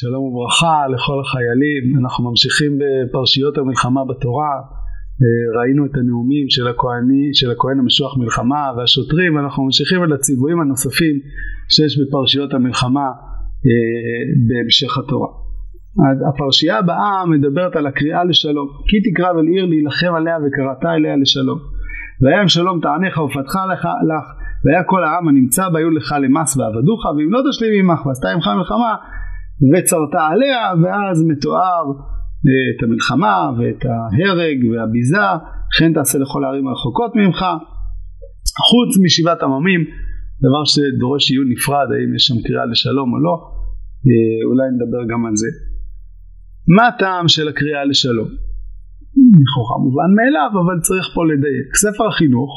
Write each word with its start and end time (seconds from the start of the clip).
שלום 0.00 0.22
וברכה 0.24 0.76
לכל 0.94 1.18
החיילים, 1.22 1.82
אנחנו 2.00 2.20
ממשיכים 2.28 2.72
בפרשיות 2.80 3.58
המלחמה 3.58 4.02
בתורה, 4.10 4.54
ראינו 5.56 5.82
את 5.86 5.94
הנאומים 6.00 6.46
של, 6.54 6.66
הכהני, 6.72 7.24
של 7.38 7.50
הכהן 7.50 7.78
המשוח 7.78 8.12
מלחמה 8.18 8.62
והשוטרים, 8.76 9.36
ואנחנו 9.36 9.64
ממשיכים 9.64 10.02
על 10.02 10.12
הציוויים 10.12 10.60
הנוספים 10.60 11.16
שיש 11.74 11.92
בפרשיות 12.00 12.54
המלחמה 12.54 13.08
אה, 13.66 14.20
בהמשך 14.48 14.98
התורה. 14.98 15.30
אז 16.06 16.16
הפרשייה 16.28 16.78
הבאה 16.78 17.26
מדברת 17.26 17.76
על 17.76 17.86
הקריאה 17.86 18.24
לשלום, 18.24 18.68
כי 18.88 18.96
תקרא 19.06 19.30
אל 19.30 19.46
עיר 19.52 19.64
להילחם 19.66 20.12
עליה 20.18 20.36
וקראת 20.42 20.84
אליה 20.84 21.16
לשלום. 21.16 21.58
והיה 22.22 22.40
עם 22.42 22.48
שלום 22.48 22.80
תעניך 22.80 23.18
ופתחה 23.18 23.62
לך, 23.72 23.84
לך 24.10 24.26
והיה 24.64 24.82
כל 24.84 25.04
העם 25.04 25.28
הנמצא 25.28 25.68
בה 25.68 25.78
היו 25.78 25.90
לך 25.90 26.14
למס 26.22 26.56
ועבדוך 26.56 27.00
ואם 27.16 27.30
לא 27.34 27.40
תשלים 27.50 27.72
עמך 27.80 28.06
ועשתה 28.06 28.28
עמך 28.34 28.46
מלחמה 28.58 28.94
וצרתה 29.68 30.22
עליה 30.32 30.60
ואז 30.82 31.24
מתואר 31.28 31.84
אה, 32.46 32.66
את 32.70 32.82
המלחמה 32.82 33.50
ואת 33.58 33.82
ההרג 33.90 34.58
והביזה 34.70 35.26
וכן 35.68 35.92
תעשה 35.92 36.18
לכל 36.18 36.44
הערים 36.44 36.66
הרחוקות 36.68 37.12
ממך 37.16 37.40
חוץ 38.68 38.90
משבעת 39.04 39.42
עממים 39.42 39.80
דבר 40.44 40.62
שדורש 40.64 41.30
עיון 41.30 41.46
נפרד 41.52 41.88
האם 41.92 42.14
יש 42.14 42.22
שם 42.26 42.38
קריאה 42.46 42.66
לשלום 42.66 43.12
או 43.12 43.18
לא 43.26 43.34
אה, 44.08 44.40
אולי 44.48 44.66
נדבר 44.74 45.02
גם 45.12 45.26
על 45.26 45.36
זה. 45.42 45.50
מה 46.76 46.88
הטעם 46.88 47.28
של 47.28 47.48
הקריאה 47.48 47.84
לשלום? 47.84 48.28
לכאורה 49.42 49.76
מובן 49.84 50.10
מאליו 50.16 50.50
אבל 50.62 50.80
צריך 50.86 51.06
פה 51.14 51.22
לדייק. 51.30 51.68
ספר 51.84 52.06
החינוך 52.08 52.52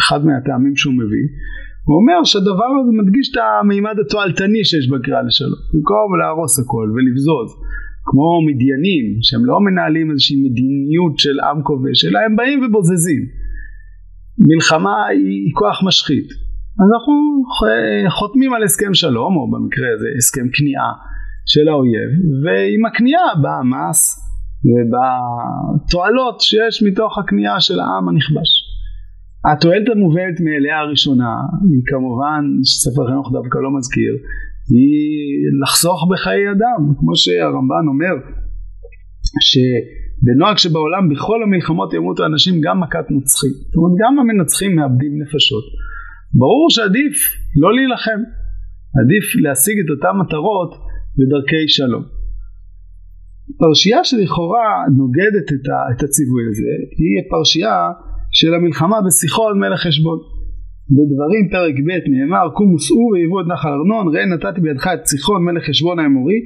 אחד 0.00 0.20
מהטעמים 0.26 0.76
שהוא 0.76 0.94
מביא 1.00 1.26
הוא 1.86 1.94
אומר 2.00 2.24
שהדבר 2.30 2.70
הזה 2.78 2.92
מדגיש 3.00 3.26
את 3.30 3.36
המימד 3.42 3.96
התועלתני 4.02 4.62
שיש 4.64 4.86
בקריאה 4.92 5.22
לשלום. 5.22 5.60
במקום 5.72 6.08
להרוס 6.20 6.54
הכל 6.62 6.86
ולבזוז, 6.94 7.48
כמו 8.08 8.28
מדיינים, 8.48 9.04
שהם 9.26 9.44
לא 9.50 9.56
מנהלים 9.66 10.06
איזושהי 10.10 10.36
מדיניות 10.46 11.14
של 11.18 11.36
עם 11.48 11.58
כובש, 11.68 11.98
אלא 12.06 12.18
הם 12.24 12.36
באים 12.36 12.58
ובוזזים. 12.62 13.22
מלחמה 14.48 14.96
היא 15.06 15.52
כוח 15.58 15.78
משחית. 15.88 16.28
אז 16.80 16.86
אנחנו 16.92 17.14
חותמים 18.18 18.52
על 18.54 18.62
הסכם 18.62 18.94
שלום, 18.94 19.36
או 19.36 19.50
במקרה 19.50 19.88
הזה 19.94 20.08
הסכם 20.18 20.46
כניעה 20.56 20.90
של 21.52 21.68
האויב, 21.68 22.10
ועם 22.44 22.86
הכניעה 22.86 23.28
בא 23.42 23.54
המס 23.60 24.00
ובתועלות 24.66 26.40
שיש 26.40 26.82
מתוך 26.86 27.18
הכניעה 27.18 27.60
של 27.60 27.80
העם 27.80 28.08
הנכבש. 28.08 28.65
התועלת 29.52 29.88
המובנת 29.92 30.36
מאליה 30.46 30.78
הראשונה 30.78 31.32
היא 31.70 31.82
כמובן 31.90 32.42
שספר 32.68 33.02
החינוך 33.04 33.28
דווקא 33.32 33.58
לא 33.64 33.70
מזכיר 33.76 34.12
היא 34.72 34.90
לחסוך 35.62 35.98
בחיי 36.10 36.50
אדם. 36.54 36.80
כמו 36.98 37.16
שהרמב"ן 37.16 37.84
אומר 37.92 38.14
שבנוהג 39.48 40.56
שבעולם 40.56 41.08
בכל 41.10 41.42
המלחמות 41.42 41.94
ימותו 41.94 42.26
אנשים 42.26 42.54
גם 42.64 42.80
מכת 42.80 43.06
נוצחים 43.10 43.50
זאת 43.50 43.76
אומרת 43.76 43.94
גם 44.02 44.12
המנצחים 44.18 44.76
מאבדים 44.76 45.12
נפשות. 45.22 45.66
ברור 46.40 46.66
שעדיף 46.70 47.14
לא 47.62 47.74
להילחם. 47.76 48.20
עדיף 49.00 49.26
להשיג 49.42 49.76
את 49.82 49.90
אותן 49.94 50.14
מטרות 50.20 50.72
בדרכי 51.18 51.64
שלום. 51.68 52.04
פרשייה 53.58 54.04
שלכאורה 54.04 54.68
נוגדת 54.96 55.46
את 55.92 56.02
הציווי 56.04 56.42
הזה 56.50 56.74
היא 56.98 57.30
פרשייה 57.30 57.76
של 58.38 58.54
המלחמה 58.54 58.98
בסיחון 59.06 59.58
מלך 59.60 59.80
חשבון. 59.80 60.18
בדברים 60.96 61.44
פרק 61.54 61.74
ב' 61.86 62.10
נאמר 62.14 62.48
קומו 62.56 62.78
סעו 62.78 63.06
ויבואו 63.12 63.40
את 63.40 63.46
נחל 63.52 63.68
ארנון 63.68 64.06
ראה 64.14 64.26
נתתי 64.26 64.60
בידך 64.60 64.86
את 64.94 65.06
סיחון 65.06 65.44
מלך 65.44 65.62
חשבון 65.68 65.98
האמורי 65.98 66.40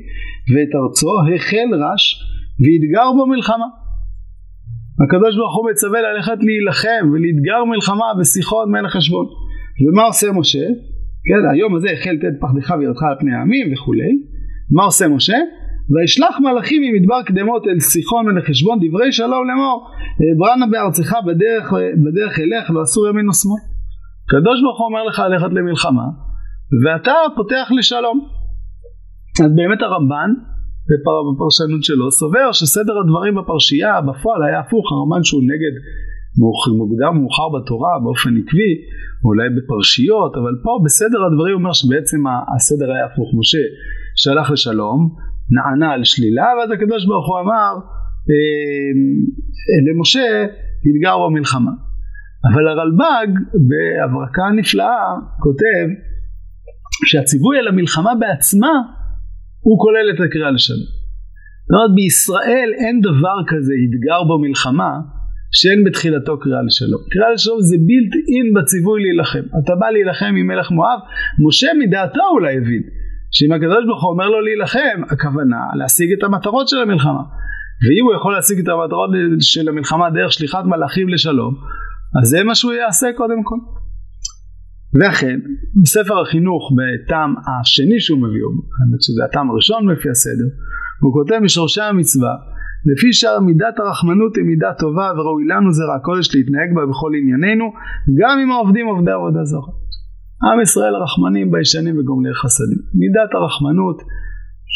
ואת 0.53 0.73
ארצו 0.81 1.11
החל 1.35 1.71
רש 1.85 2.05
ויתגר 2.63 3.09
בו 3.17 3.27
מלחמה. 3.27 3.69
הקדוש 5.03 5.37
ברוך 5.37 5.57
הוא 5.57 5.71
מצווה 5.71 6.01
ללכת 6.07 6.39
להילחם 6.47 7.03
ולאתגר 7.13 7.65
מלחמה 7.73 8.09
בסיחון 8.19 8.73
מלך 8.73 8.93
חשבון. 8.97 9.27
ומה 9.83 10.03
עושה 10.03 10.27
משה? 10.33 10.67
כן, 11.27 11.43
היום 11.53 11.77
הזה 11.77 11.89
החל 11.95 12.17
תת 12.23 12.35
פחדך 12.41 12.71
וירדך 12.79 13.03
על 13.03 13.17
פני 13.21 13.33
העמים 13.35 13.73
וכולי. 13.73 14.13
מה 14.77 14.83
עושה 14.85 15.09
משה? 15.09 15.39
וישלח 15.93 16.35
מלאכים 16.41 16.83
ממדבר 16.83 17.23
קדמות 17.23 17.63
אל 17.67 17.81
סיחון 17.81 18.27
מלך 18.27 18.45
חשבון 18.51 18.79
דברי 18.83 19.13
שלום 19.13 19.43
לאמור 19.49 19.77
ברנה 20.39 20.67
בארצך 20.73 21.11
בדרך, 21.27 21.67
בדרך 22.05 22.33
אלך 22.45 22.71
ואסור 22.71 23.09
ימין 23.09 23.29
ושמאל. 23.29 23.63
הקדוש 24.25 24.59
ברוך 24.63 24.79
הוא 24.79 24.87
אומר 24.91 25.03
לך 25.09 25.19
ללכת 25.19 25.53
למלחמה 25.57 26.07
ואתה 26.83 27.15
פותח 27.37 27.67
לשלום. 27.79 28.19
אז 29.45 29.51
באמת 29.57 29.83
הרמב"ן 29.83 30.31
בפרשנות 30.91 31.83
שלו 31.85 32.11
סובר 32.11 32.53
שסדר 32.53 32.95
הדברים 32.99 33.35
בפרשייה 33.39 34.01
בפועל 34.01 34.43
היה 34.43 34.61
הפוך 34.61 34.85
הרמב"ן 34.93 35.23
שהוא 35.25 35.43
נגד 35.53 35.75
מוקדם 36.81 37.13
מאוחר 37.21 37.49
בתורה 37.55 37.95
באופן 38.05 38.33
עקבי 38.41 38.73
אולי 39.27 39.49
בפרשיות 39.57 40.33
אבל 40.41 40.55
פה 40.65 40.73
בסדר 40.85 41.21
הדברים 41.27 41.55
הוא 41.55 41.61
אומר 41.63 41.73
שבעצם 41.73 42.21
הסדר 42.57 42.89
היה 42.95 43.07
הפוך 43.07 43.29
משה 43.39 43.65
שלח 44.23 44.51
לשלום 44.51 45.01
נענה 45.55 45.93
על 45.95 46.05
שלילה 46.05 46.49
ואז 46.57 46.71
הקדוש 46.71 47.07
ברוך 47.07 47.29
הוא 47.29 47.41
אמר 47.41 47.73
אה, 48.31 49.79
למשה 49.87 50.29
יתגר 50.89 51.17
במלחמה. 51.25 51.71
אבל 52.49 52.69
הרלב"ג 52.69 53.31
בהברקה 53.69 54.43
נפלאה 54.57 55.07
כותב 55.45 55.87
שהציווי 57.07 57.59
על 57.59 57.69
המלחמה 57.69 58.13
בעצמה 58.21 58.75
הוא 59.61 59.79
כולל 59.83 60.07
את 60.11 60.21
הקריאה 60.21 60.51
לשלום. 60.51 60.91
זאת 61.67 61.75
אומרת 61.75 61.95
בישראל 61.95 62.71
אין 62.83 63.01
דבר 63.01 63.39
כזה 63.51 63.75
יתגר 63.85 64.21
במלחמה 64.31 64.93
שאין 65.53 65.85
בתחילתו 65.85 66.39
קריאה 66.39 66.63
לשלום. 66.63 67.03
קריאה 67.11 67.31
לשלום 67.35 67.59
זה 67.61 67.77
בילט 67.87 68.13
אין 68.33 68.47
בציווי 68.55 69.03
להילחם. 69.03 69.45
אתה 69.59 69.73
בא 69.81 69.91
להילחם 69.91 70.33
עם 70.39 70.47
מלך 70.47 70.71
מואב, 70.71 71.01
משה 71.47 71.71
מדעתו 71.79 72.27
אולי 72.35 72.57
הבין 72.57 72.83
שאם 73.31 73.53
הקדוש 73.53 73.85
ברוך 73.87 74.03
הוא 74.03 74.13
אומר 74.13 74.29
לו 74.29 74.41
להילחם, 74.41 74.99
הכוונה 75.11 75.63
להשיג 75.75 76.13
את 76.13 76.23
המטרות 76.23 76.69
של 76.69 76.79
המלחמה. 76.79 77.25
ואם 77.83 78.05
הוא 78.07 78.15
יכול 78.15 78.33
להשיג 78.33 78.59
את 78.59 78.69
המטרות 78.69 79.11
של 79.41 79.69
המלחמה 79.69 80.11
דרך 80.11 80.33
שליחת 80.33 80.65
מלאכים 80.65 81.09
לשלום, 81.09 81.55
אז 82.23 82.29
זה 82.29 82.45
מה 82.45 82.55
שהוא 82.55 82.73
יעשה 82.73 83.09
קודם 83.17 83.43
כל. 83.43 83.57
ואכן, 85.01 85.41
בספר 85.83 86.21
החינוך 86.21 86.63
בטעם 86.77 87.35
השני 87.61 88.01
שהוא 88.01 88.19
מביא, 88.19 88.45
האמת 88.77 89.03
שזה 89.03 89.25
הטעם 89.25 89.51
הראשון 89.51 89.89
לפי 89.89 90.11
הסדר, 90.11 90.49
הוא 91.03 91.13
כותב 91.13 91.39
משורשי 91.43 91.81
המצווה, 91.81 92.35
לפי 92.91 93.13
שמידת 93.13 93.77
הרחמנות 93.79 94.37
היא 94.37 94.45
מידה 94.45 94.73
טובה 94.79 95.09
וראוי 95.17 95.45
לנו 95.51 95.73
זרע 95.73 95.95
הקודש 95.97 96.35
להתנהג 96.35 96.71
בה 96.75 96.83
בכל 96.91 97.11
ענייננו, 97.19 97.67
גם 98.21 98.39
אם 98.43 98.51
העובדים 98.51 98.87
עובדי 98.87 99.11
עבודה 99.11 99.45
זרה. 99.45 99.73
עם 100.45 100.61
ישראל 100.61 100.95
רחמנים 101.03 101.51
ביישנים 101.51 101.99
וגומלי 101.99 102.35
חסדים. 102.35 102.81
מידת 103.01 103.31
הרחמנות 103.35 103.99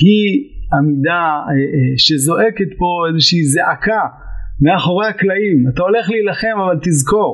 היא 0.03 0.27
עמידה 0.77 1.25
אה, 1.49 1.53
אה, 1.75 1.93
שזועקת 2.05 2.71
פה 2.79 2.89
איזושהי 3.09 3.45
זעקה 3.45 4.03
מאחורי 4.65 5.07
הקלעים. 5.07 5.59
אתה 5.69 5.83
הולך 5.83 6.11
להילחם 6.11 6.57
אבל 6.65 6.77
תזכור 6.83 7.33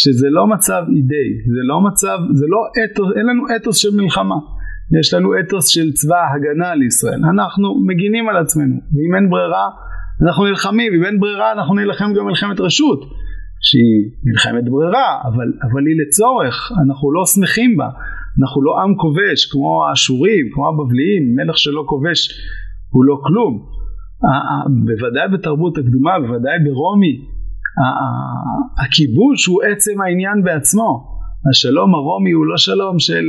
שזה 0.00 0.28
לא 0.30 0.46
מצב 0.46 0.82
אידי 0.96 1.28
זה 1.54 1.62
לא 1.70 1.80
מצב 1.86 2.18
זה 2.38 2.46
לא 2.54 2.60
אתוס 2.84 3.08
אין 3.16 3.26
לנו 3.26 3.42
אתוס 3.56 3.76
של 3.76 3.96
מלחמה. 3.96 4.38
יש 5.00 5.14
לנו 5.14 5.28
אתוס 5.40 5.66
של 5.68 5.92
צבא 5.92 6.22
הגנה 6.32 6.74
לישראל. 6.74 7.20
אנחנו 7.34 7.68
מגינים 7.86 8.28
על 8.28 8.36
עצמנו. 8.36 8.74
ואם 8.92 9.14
אין 9.16 9.30
ברירה 9.30 9.66
אנחנו 10.22 10.44
נלחמים. 10.44 10.92
ואם 10.92 11.04
אין 11.04 11.20
ברירה 11.20 11.52
אנחנו 11.52 11.74
נלחם 11.74 12.12
גם 12.16 12.26
מלחמת 12.26 12.60
רשות 12.60 13.00
שהיא 13.66 14.00
מלחמת 14.24 14.64
ברירה 14.72 15.20
אבל, 15.28 15.48
אבל 15.66 15.82
היא 15.88 15.96
לצורך 16.02 16.72
אנחנו 16.82 17.12
לא 17.12 17.22
שמחים 17.26 17.76
בה 17.76 17.88
אנחנו 18.40 18.62
לא 18.62 18.72
עם 18.82 18.94
כובש 18.96 19.38
כמו 19.52 19.84
האשורים, 19.84 20.44
כמו 20.52 20.68
הבבליים, 20.68 21.22
מלך 21.36 21.58
שלא 21.58 21.84
כובש 21.86 22.20
הוא 22.92 23.04
לא 23.04 23.16
כלום. 23.24 23.54
בוודאי 24.86 25.28
בתרבות 25.32 25.78
הקדומה, 25.78 26.20
בוודאי 26.20 26.58
ברומי, 26.64 27.14
הכיבוש 28.84 29.46
הוא 29.46 29.62
עצם 29.62 30.00
העניין 30.00 30.38
בעצמו. 30.44 30.88
השלום 31.50 31.94
הרומי 31.94 32.30
הוא 32.30 32.46
לא 32.46 32.56
שלום 32.56 32.98
של, 32.98 33.26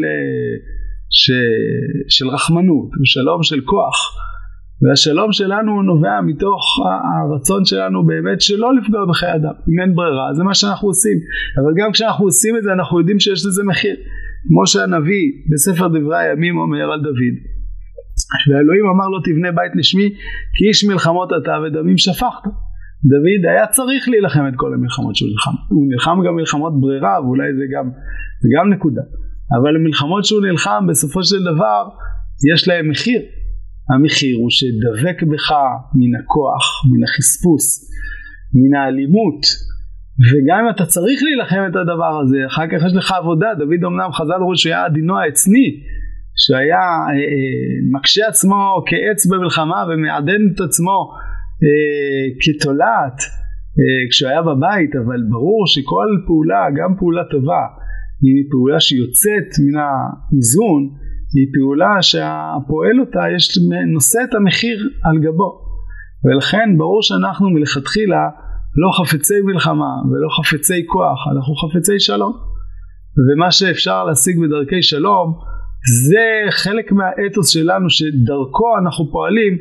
של, 1.10 1.48
של 2.10 2.28
רחמנות, 2.28 2.90
הוא 2.98 3.06
שלום 3.06 3.44
של 3.44 3.62
כוח. 3.62 3.98
והשלום 4.84 5.32
שלנו 5.32 5.82
נובע 5.82 6.22
מתוך 6.22 6.64
הרצון 7.14 7.66
שלנו 7.66 8.06
באמת 8.06 8.42
שלא 8.42 8.76
לפגוע 8.76 9.06
בחיי 9.10 9.36
אדם. 9.36 9.56
אם 9.70 9.82
אין 9.82 9.96
ברירה, 9.96 10.34
זה 10.34 10.44
מה 10.44 10.54
שאנחנו 10.54 10.88
עושים. 10.88 11.18
אבל 11.60 11.74
גם 11.78 11.92
כשאנחנו 11.92 12.26
עושים 12.26 12.58
את 12.58 12.64
זה, 12.64 12.74
אנחנו 12.74 13.00
יודעים 13.00 13.20
שיש 13.20 13.46
לזה 13.46 13.64
מחיר. 13.64 13.96
כמו 14.48 14.68
שהנביא 14.68 15.26
בספר 15.52 15.88
דברי 15.88 16.18
הימים 16.18 16.58
אומר 16.58 16.92
על 16.92 17.02
דוד 17.02 17.36
ואלוהים 18.50 18.86
אמר 18.96 19.08
לו 19.08 19.20
תבנה 19.20 19.52
בית 19.52 19.72
לשמי 19.76 20.10
כי 20.56 20.68
איש 20.68 20.86
מלחמות 20.90 21.30
אתה 21.42 21.52
ודמים 21.64 21.98
שפכת 21.98 22.46
דוד 23.12 23.42
היה 23.52 23.68
צריך 23.68 24.10
להילחם 24.10 24.48
את 24.48 24.54
כל 24.56 24.74
המלחמות 24.74 25.16
שהוא 25.16 25.30
נלחם 25.30 25.56
הוא 25.70 25.86
נלחם 25.92 26.18
גם 26.28 26.36
מלחמות 26.36 26.74
ברירה 26.82 27.22
ואולי 27.22 27.54
זה 27.54 27.64
גם, 27.74 27.86
זה 28.42 28.48
גם 28.56 28.74
נקודה 28.74 29.02
אבל 29.58 29.76
המלחמות 29.76 30.26
שהוא 30.26 30.42
נלחם 30.42 30.86
בסופו 30.90 31.24
של 31.24 31.44
דבר 31.44 31.82
יש 32.54 32.68
להם 32.68 32.90
מחיר 32.90 33.22
המחיר 33.90 34.36
הוא 34.42 34.50
שדבק 34.58 35.18
בך 35.32 35.52
מן 36.00 36.14
הכוח, 36.20 36.66
מן 36.92 37.04
החספוס, 37.04 37.66
מן 38.60 38.74
האלימות, 38.80 39.42
וגם 40.30 40.58
אם 40.62 40.70
אתה 40.76 40.86
צריך 40.86 41.24
להילחם 41.24 41.64
את 41.70 41.76
הדבר 41.76 42.14
הזה, 42.22 42.38
אחר 42.48 42.68
כך 42.72 42.86
יש 42.88 42.94
לך 42.96 43.12
עבודה, 43.12 43.50
דוד 43.60 43.84
אמנם 43.86 44.12
חז"ל 44.12 44.34
אמרו 44.40 44.56
שהוא 44.58 44.74
היה 44.74 44.86
עדינו 44.86 45.14
העצני, 45.20 45.68
שהיה 46.42 46.86
אה, 47.10 47.14
אה, 47.34 47.98
מקשה 47.98 48.28
עצמו 48.28 48.84
כעץ 48.90 49.26
במלחמה 49.26 49.86
ומעדן 49.88 50.42
את 50.54 50.60
עצמו 50.66 50.98
אה, 51.64 52.26
כתולעת 52.42 53.20
אה, 53.80 54.04
כשהוא 54.10 54.30
היה 54.30 54.42
בבית, 54.42 54.92
אבל 54.96 55.20
ברור 55.30 55.68
שכל 55.68 56.10
פעולה, 56.28 56.64
גם 56.78 56.92
פעולה 57.00 57.24
טובה, 57.32 57.64
היא 58.24 58.46
פעולה 58.52 58.80
שיוצאת 58.80 59.50
מן 59.64 59.78
האיזון, 59.82 60.82
היא 61.36 61.48
פעולה 61.54 62.02
שהפועל 62.02 63.00
אותה 63.00 63.24
יש, 63.36 63.60
נושא 63.94 64.20
את 64.30 64.34
המחיר 64.36 64.78
על 65.04 65.18
גבו. 65.26 65.50
ולכן 66.26 66.78
ברור 66.78 67.02
שאנחנו 67.02 67.50
מלכתחילה 67.50 68.24
לא 68.82 68.90
חפצי 68.98 69.42
מלחמה 69.42 69.94
ולא 70.10 70.30
חפצי 70.38 70.86
כוח, 70.88 71.20
אנחנו 71.32 71.54
חפצי 71.62 72.00
שלום. 72.00 72.34
ומה 73.26 73.52
שאפשר 73.52 74.04
להשיג 74.04 74.36
בדרכי 74.42 74.82
שלום 74.82 75.28
זה 76.10 76.28
חלק 76.50 76.92
מהאתוס 76.92 77.50
שלנו 77.50 77.90
שדרכו 77.90 78.70
אנחנו 78.82 79.12
פועלים 79.12 79.54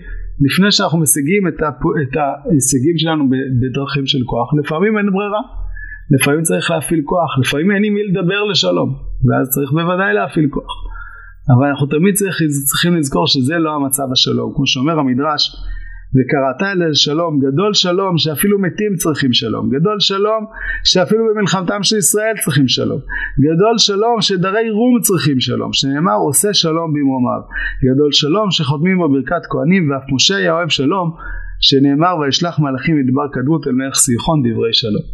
לפני 0.44 0.72
שאנחנו 0.72 0.98
משיגים 1.00 1.48
את, 1.48 1.58
הפ... 1.68 1.82
את 2.02 2.14
ההישגים 2.20 2.96
שלנו 3.02 3.24
בדרכים 3.60 4.06
של 4.06 4.22
כוח. 4.26 4.48
לפעמים 4.60 4.98
אין 4.98 5.08
ברירה, 5.12 5.42
לפעמים 6.14 6.42
צריך 6.42 6.70
להפעיל 6.70 7.02
כוח, 7.04 7.30
לפעמים 7.40 7.70
אין 7.70 7.84
עם 7.84 7.94
מי 7.94 8.02
לדבר 8.08 8.44
לשלום, 8.50 8.90
ואז 9.26 9.48
צריך 9.54 9.70
בוודאי 9.72 10.14
להפעיל 10.14 10.48
כוח. 10.50 10.72
אבל 11.50 11.66
אנחנו 11.70 11.86
תמיד 11.86 12.14
צריך, 12.14 12.36
צריכים 12.68 12.96
לזכור 12.96 13.26
שזה 13.26 13.58
לא 13.58 13.70
המצב 13.74 14.12
השלום. 14.12 14.52
כמו 14.56 14.66
שאומר 14.66 14.98
המדרש, 14.98 15.56
וקראת 16.14 16.62
אל 16.62 16.94
שלום, 16.94 17.40
גדול 17.40 17.74
שלום 17.74 18.18
שאפילו 18.18 18.58
מתים 18.58 18.94
צריכים 18.96 19.32
שלום, 19.32 19.70
גדול 19.70 20.00
שלום 20.00 20.46
שאפילו 20.84 21.24
במלחמתם 21.28 21.82
של 21.82 21.96
ישראל 21.96 22.34
צריכים 22.44 22.68
שלום, 22.68 23.00
גדול 23.46 23.78
שלום 23.78 24.20
שדרי 24.20 24.70
רום 24.70 25.00
צריכים 25.00 25.40
שלום, 25.40 25.72
שנאמר 25.72 26.16
עושה 26.26 26.54
שלום 26.54 26.92
במרומיו, 26.94 27.42
גדול 27.86 28.12
שלום 28.12 28.50
שחותמים 28.50 28.98
בו 28.98 29.08
ברכת 29.08 29.42
כהנים 29.50 29.90
ואף 29.90 30.02
משה 30.14 30.36
היה 30.36 30.52
אוהב 30.52 30.68
שלום, 30.68 31.10
שנאמר 31.60 32.16
וישלח 32.18 32.58
מלאכים 32.58 32.96
מדבר 33.00 33.26
קדמות 33.32 33.66
אל 33.66 33.72
מלך 33.72 33.94
סיחון 33.94 34.42
דברי 34.42 34.72
שלום. 34.72 35.06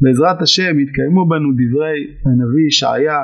בעזרת 0.00 0.42
השם 0.42 0.80
יתקיימו 0.80 1.28
בנו 1.28 1.48
דברי 1.60 1.98
הנביא 2.26 2.66
ישעיה 2.68 3.18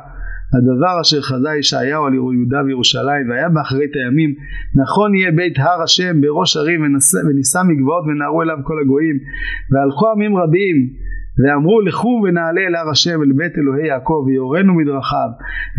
הדבר 0.54 1.00
אשר 1.00 1.20
חזה 1.20 1.49
ישעיהו 1.58 2.04
על 2.06 2.14
יהודה 2.14 2.60
וירושלים 2.66 3.31
והיה 3.31 3.49
באחרית 3.49 3.90
הימים 3.96 4.34
נכון 4.82 5.14
יהיה 5.14 5.32
בית 5.32 5.58
הר 5.58 5.82
השם 5.82 6.20
בראש 6.20 6.56
ערים 6.56 6.81
ונישא 7.26 7.60
מגבעות 7.69 8.04
ונערו 8.06 8.43
אליו 8.43 8.56
כל 8.64 8.81
הגויים. 8.82 9.19
והלכו 9.70 10.08
עמים 10.08 10.37
רבים 10.37 10.76
ואמרו 11.38 11.81
לכו 11.81 12.22
ונעלה 12.25 12.60
אל 12.69 12.75
הר 12.75 12.90
השם 12.90 13.22
אל 13.22 13.32
בית 13.32 13.58
אלוהי 13.58 13.87
יעקב 13.88 14.25
ויורנו 14.26 14.75
מדרכיו 14.75 15.31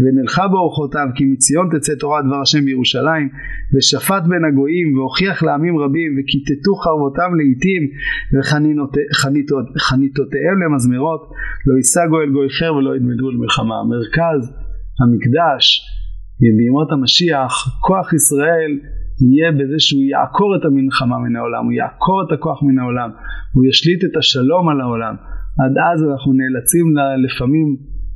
ונלכה 0.02 0.48
באורחותיו 0.48 1.08
כי 1.16 1.26
מציון 1.26 1.70
תצא 1.72 1.94
תורה 2.00 2.22
דבר 2.22 2.42
השם 2.42 2.66
בירושלים. 2.66 3.30
ושפט 3.74 4.24
בין 4.30 4.46
הגויים 4.46 4.98
והוכיח 4.98 5.44
לעמים 5.44 5.78
רבים 5.78 6.12
וכיתתו 6.18 6.76
חרבותם 6.84 7.30
לעיתים 7.38 7.84
וחניתותיהם 9.76 10.58
למזמרות. 10.64 11.22
לא 11.68 11.78
יישא 11.78 12.02
גוי 12.10 12.24
אל 12.26 12.30
גוי 12.30 12.50
חר 12.50 12.76
ולא 12.76 12.96
ידמדו 12.96 13.32
למלחמה 13.32 13.76
מרכז 13.90 14.63
המקדש 15.02 15.66
בימות 16.58 16.92
המשיח 16.92 17.54
כוח 17.88 18.14
ישראל 18.14 18.72
יהיה 19.28 19.50
בזה 19.58 19.80
שהוא 19.86 20.04
יעקור 20.14 20.50
את 20.56 20.64
המלחמה 20.66 21.18
מן 21.24 21.36
העולם, 21.36 21.64
הוא 21.66 21.74
יעקור 21.82 22.18
את 22.24 22.32
הכוח 22.36 22.64
מן 22.64 22.80
העולם, 22.80 23.10
הוא 23.54 23.66
ישליט 23.70 24.02
את 24.08 24.16
השלום 24.20 24.70
על 24.70 24.82
העולם. 24.82 25.16
עד 25.62 25.76
אז 25.90 26.00
אנחנו 26.10 26.32
נאלצים 26.40 26.86
לפעמים 27.26 27.68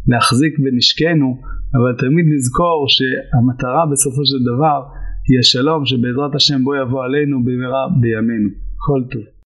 להחזיק 0.10 0.54
בנשקנו, 0.64 1.30
אבל 1.78 1.94
תמיד 2.04 2.26
לזכור 2.34 2.78
שהמטרה 2.96 3.84
בסופו 3.92 4.22
של 4.30 4.40
דבר 4.52 4.80
היא 5.28 5.40
השלום 5.40 5.86
שבעזרת 5.86 6.36
השם 6.36 6.64
בו 6.64 6.76
יבוא 6.76 7.02
עלינו 7.06 7.36
במהרה 7.46 7.84
בימינו. 8.02 8.50
כל 8.86 9.02
טוב. 9.12 9.26